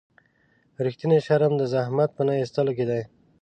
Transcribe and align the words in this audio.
رښتینی 0.85 1.19
شرم 1.25 1.53
د 1.57 1.63
زحمت 1.73 2.09
په 2.17 2.21
نه 2.27 2.33
ایستلو 2.39 2.71
کې 2.77 2.85
دی. 2.89 3.01